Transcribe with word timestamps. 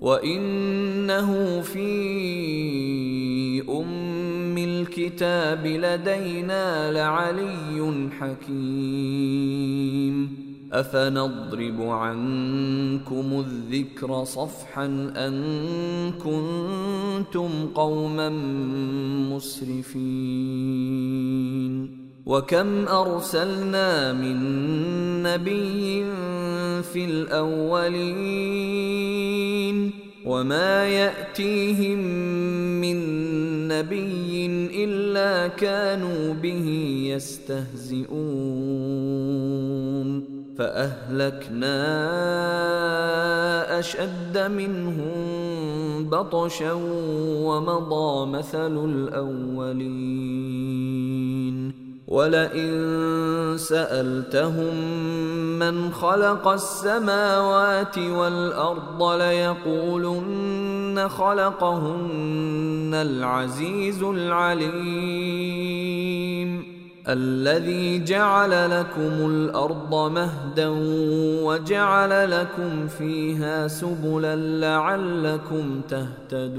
وانه 0.00 1.60
في 1.60 1.88
ام 3.68 4.58
الكتاب 4.58 5.66
لدينا 5.66 6.92
لعلي 6.92 8.10
حكيم 8.20 9.68
افنضرب 10.72 11.82
عنكم 11.82 13.44
الذكر 13.46 14.24
صفحا 14.24 14.84
ان 15.16 16.12
كنتم 16.12 17.66
قوما 17.74 18.28
مسرفين 19.34 20.78
وكم 22.28 22.88
ارسلنا 22.88 24.12
من 24.12 24.36
نبي 25.22 26.04
في 26.82 27.04
الاولين 27.04 28.18
وما 30.26 30.86
ياتيهم 30.86 31.98
من 32.80 32.98
نبي 33.68 34.46
الا 34.84 35.48
كانوا 35.48 36.34
به 36.34 36.68
يستهزئون 37.16 38.08
فاهلكنا 40.58 41.78
اشد 43.78 44.38
منهم 44.38 45.14
بطشا 46.10 46.72
ومضى 47.42 48.26
مثل 48.30 48.84
الاولين 48.84 50.37
ولئن 52.08 52.72
سألتهم 53.56 54.74
من 55.58 55.92
خلق 55.92 56.48
السماوات 56.48 57.98
والأرض 57.98 59.02
ليقولن 59.02 61.08
خلقهن 61.08 62.90
العزيز 62.94 64.02
العليم. 64.02 65.58
الذي 67.08 68.04
جعل 68.04 68.80
لكم 68.80 69.30
الأرض 69.30 70.10
مهدا 70.10 70.68
وجعل 71.44 72.30
لكم 72.30 72.88
فيها 72.88 73.68
سبلا 73.68 74.36
لعلكم 74.36 75.80
تهتدون. 75.88 76.58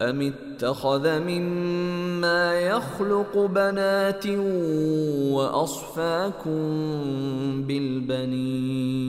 ام 0.02 0.20
اتخذ 0.22 1.20
مما 1.20 2.60
يخلق 2.60 3.38
بنات 3.38 4.26
واصفاكم 5.32 6.58
بالبنين 7.62 9.08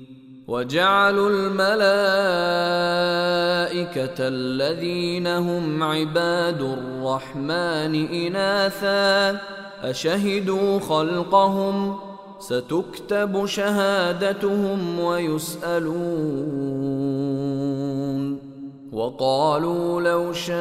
وجعلوا 0.51 1.29
الملائكة 1.29 1.67
الذين 4.19 5.27
هم 5.27 5.83
عباد 5.83 6.61
الرحمن 6.61 7.95
إناثا 8.05 9.39
أشهدوا 9.83 10.79
خلقهم 10.79 11.95
ستكتب 12.39 13.45
شهادتهم 13.45 14.99
ويسألون 14.99 15.91
وقالوا 18.91 20.01
لو 20.01 20.33
شاء 20.33 20.55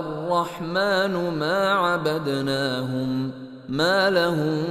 الرحمن 0.00 1.38
ما 1.38 1.72
عبدناهم 1.72 3.30
ما 3.68 4.10
لهم 4.10 4.64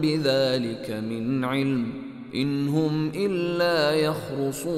بذلك 0.00 0.90
من 0.90 1.44
علم 1.44 2.11
إن 2.34 2.68
هم 2.68 3.12
إلا 3.14 3.94
يخرصون. 3.94 4.72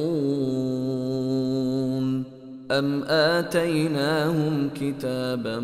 أم 2.70 3.02
آتيناهم 3.02 4.70
كتابا 4.80 5.60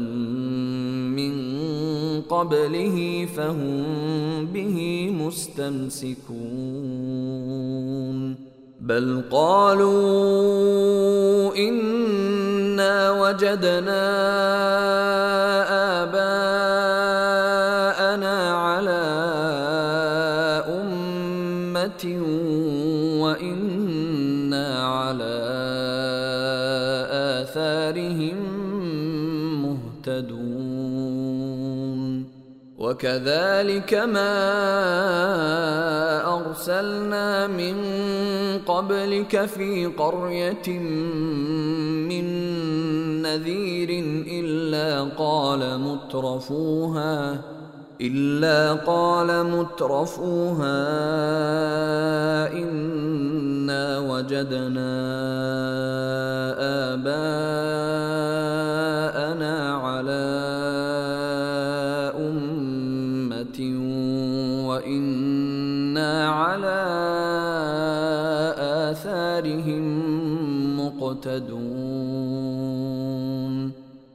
من 1.16 1.32
قبله 2.20 3.28
فهم 3.36 3.84
به 4.46 5.10
مستمسكون. 5.10 6.20
بل 8.80 9.22
قالوا 9.30 9.96
إنا 11.56 13.10
وجدنا 13.10 14.02
آباءنا 16.02 16.69
آثارهم 27.50 28.38
مهتدون. 30.06 31.30
وكذلك 32.78 33.94
ما 33.94 34.36
أرسلنا 36.36 37.46
من 37.46 37.76
قبلك 38.66 39.44
في 39.46 39.86
قرية 39.86 40.78
من 42.08 42.26
نذير 43.22 43.90
إلا 44.26 45.02
قال 45.18 45.80
مترفوها 45.80 47.40
إلا 48.00 48.72
قال 48.72 49.46
مترفوها 49.46 50.78
أنا 52.52 52.89
وجدنا 54.20 54.92
آباءنا 56.92 57.94
على 59.74 60.26
وإنا 64.68 66.12
على 66.28 66.80
آثارهم 68.90 69.84
مقتدون. 70.80 72.40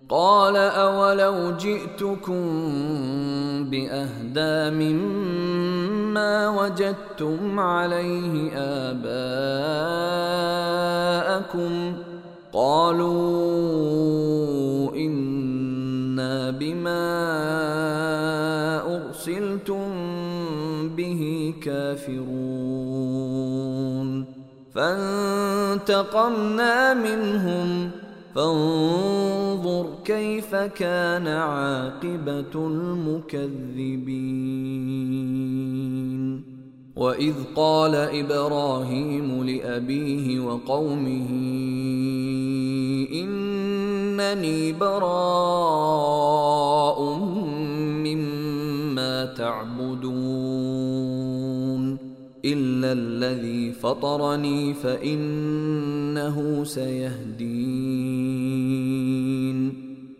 قال 0.09 0.55
أولو 0.55 1.51
جئتكم 1.57 2.43
بأهدى 3.71 4.69
مما 4.75 5.44
وجدتم 6.49 7.59
عليه 7.59 8.51
آباءكم 8.55 9.13
قالوا 12.53 13.65
إنا 14.95 16.51
بما 16.51 17.05
أرسلتم 18.95 19.91
به 20.95 21.53
كافرون. 21.63 22.25
فانتقمنا 24.75 26.93
منهم. 26.93 27.91
فانظر 28.35 29.85
كيف 30.05 30.55
كان 30.55 31.27
عاقبة 31.27 32.55
المكذبين. 32.55 33.75
وإذ 36.95 37.33
قال 37.55 37.95
إبراهيم 37.95 39.43
لأبيه 39.43 40.39
وقومه 40.39 41.29
إنني 43.13 44.73
براء 44.73 46.15
تعبدون. 49.37 50.55
إلا 52.45 52.91
الذي 52.91 53.71
فطرني 53.71 54.73
فإنه 54.73 56.63
سيهدين. 56.63 58.04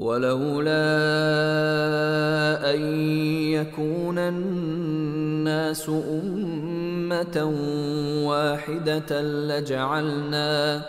ولولا 0.00 0.72
أن 2.74 2.80
يكون 3.52 4.18
الناس 4.18 5.88
أمة 5.88 7.36
واحدة 8.26 9.22
لجعلنا 9.22 10.82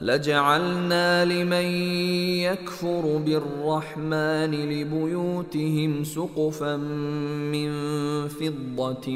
لجعلنا 0.00 1.24
لمن 1.24 1.66
يكفر 2.44 3.22
بالرحمن 3.26 4.50
لبيوتهم 4.50 6.04
سقفا 6.04 6.76
من 6.76 7.70
فضة 8.28 9.08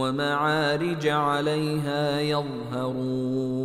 ومعارج 0.00 1.08
عليها 1.08 2.20
يظهرون 2.20 3.64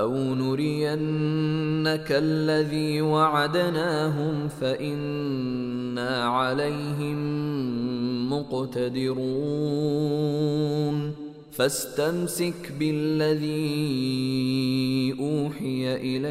أو 0.00 0.34
نرينك 0.34 2.08
الذي 2.10 3.00
وعدناهم 3.00 4.48
فانا 4.48 6.24
عليهم 6.24 7.20
مقتدرون 8.32 9.70
فاستمسك 11.52 12.72
بالذي 12.78 13.50
اوحي 15.20 15.96
اليك 15.96 16.30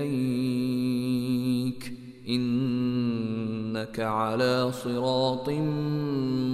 انك 2.29 3.99
على 3.99 4.71
صراط 4.83 5.49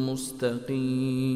مستقيم 0.09 1.35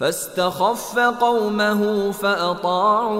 فاستخف 0.00 0.98
قومه 0.98 2.10
فأطاعوه. 2.10 3.18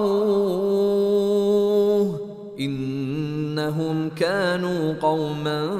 إنهم 2.61 4.11
كانوا 4.11 4.94
قوما 5.02 5.70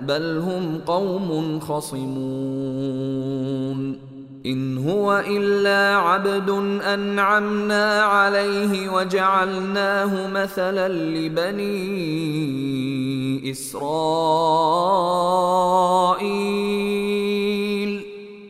بل 0.00 0.38
هم 0.38 0.80
قوم 0.86 1.60
خصمون. 1.60 3.30
إن 4.46 4.88
هو 4.88 5.22
إلا 5.26 5.96
عبد 5.96 6.50
أنعمنا 6.94 8.02
عليه 8.02 8.88
وجعلناه 8.88 10.28
مثلا 10.28 10.88
لبني 10.88 11.90
إسرائيل. 13.50 13.90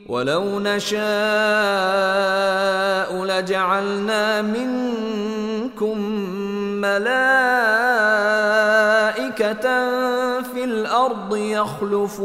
ولو 0.09 0.61
نشاء 0.61 1.00
لجعلنا 3.25 4.42
منكم 4.42 6.00
ملائكة 6.80 7.11
في 10.60 10.66
الأرض 10.66 11.36
يخلفون 11.36 12.20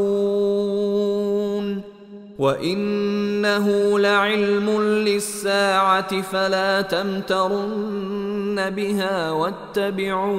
وإنه 2.40 4.00
لعلم 4.00 4.82
للساعة 4.82 6.22
فلا 6.22 6.82
تمترن 6.82 8.70
بها 8.70 9.32
واتبعون 9.32 10.36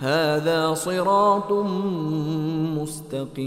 هذا 0.00 0.74
صراط 0.74 1.52
مستقيم 2.80 3.46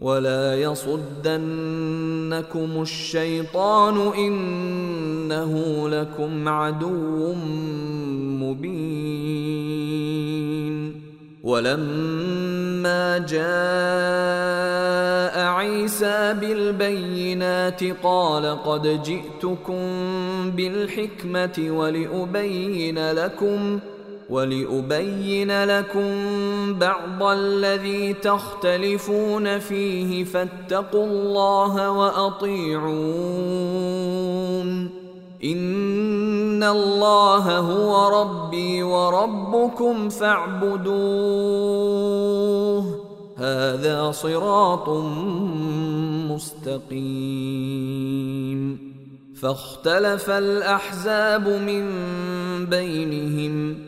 ولا 0.00 0.54
يصدنكم 0.60 1.28
الشيطان 2.82 4.12
انه 4.18 5.88
لكم 5.88 6.48
عدو 6.48 7.34
مبين 8.42 9.78
ولما 11.42 13.18
جاء 13.18 13.48
عيسى 15.46 16.34
بالبينات 16.40 17.84
قال 18.02 18.62
قد 18.64 19.02
جئتكم 19.02 19.80
بالحكمه 20.50 21.66
ولابين 21.70 23.10
لكم 23.10 23.80
ولأبين 24.30 25.64
لكم 25.64 26.08
بعض 26.74 27.22
الذي 27.22 28.12
تختلفون 28.12 29.58
فيه 29.58 30.24
فاتقوا 30.24 31.06
الله 31.06 31.90
وأطيعون. 31.90 32.98
إن 35.44 36.62
الله 36.62 37.58
هو 37.58 38.20
ربي 38.20 38.82
وربكم 38.82 40.08
فاعبدوه. 40.08 40.98
هذا 43.36 44.10
صراط 44.10 44.88
مستقيم. 46.30 46.98
فاختلف 49.40 50.30
الأحزاب 50.30 51.48
من 51.48 51.86
بينهم. 52.66 53.87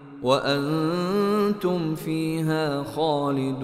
وأنتم 0.23 1.95
فيها 1.95 2.83
خالدون. 2.83 3.61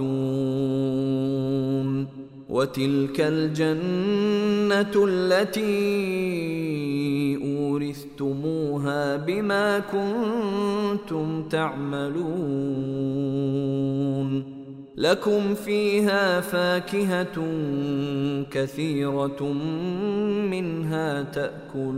وتلك 2.49 3.21
الجنة 3.21 5.05
التي 5.07 5.67
أورثتموها 7.43 9.15
بما 9.15 9.79
كنتم 9.79 11.43
تعملون. 11.49 12.97
لكم 14.97 15.53
فيها 15.53 16.41
فاكهة 16.41 17.45
كثيرة 18.51 19.43
منها 20.51 21.23
تأكلون. 21.23 21.97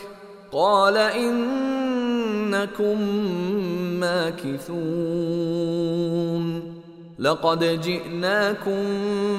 قال 0.51 0.97
إنكم 0.97 2.97
ماكثون. 3.99 4.71
لقد 7.19 7.81
جئناكم 7.81 8.83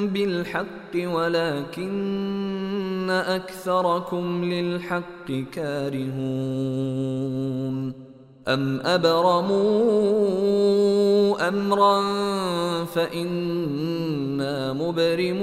بالحق 0.07 0.94
ولكن 0.94 3.11
أكثركم 3.11 4.44
للحق 4.44 5.33
كارهون. 5.53 6.12
أم 8.48 8.81
أبرموا 8.81 9.59
أمرا 11.48 12.03
فإنا 12.85 14.72
مبرمون. 14.72 15.42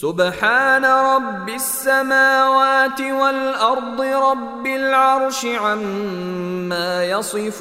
سبحان 0.00 0.84
رب 0.84 1.48
السماوات 1.48 3.00
والأرض 3.00 4.00
رب 4.00 4.66
العرش 4.66 5.46
عما 5.46 7.04
يصفون 7.04 7.56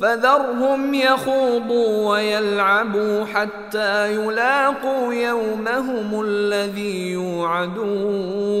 فذرهم 0.00 0.94
يخوضوا 0.94 2.10
ويلعبوا 2.10 3.24
حتى 3.24 4.14
يلاقوا 4.14 5.14
يومهم 5.14 6.22
الذي 6.24 7.10
يوعدون 7.10 8.60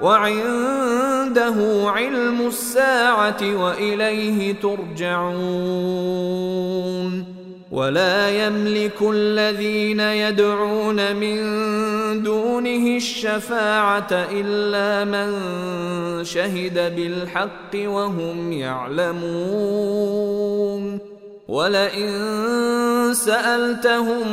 وعنده 0.00 1.54
علم 1.86 2.46
الساعة 2.46 3.56
وإليه 3.56 4.54
ترجعون 4.54 6.24
ولا 7.72 8.46
يملك 8.46 9.02
الذين 9.02 10.00
يدعون 10.00 11.16
من 11.16 11.42
دونه 12.22 12.96
الشفاعة 12.96 14.08
إلا 14.12 15.04
من 15.04 15.34
شهد 16.24 16.94
بالحق 16.96 17.74
وهم 17.74 18.52
يعلمون 18.52 20.14
ولئن 21.48 22.10
سألتهم 23.14 24.26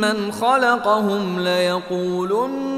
من 0.00 0.32
خلقهم 0.32 1.40
ليقولن 1.40 2.77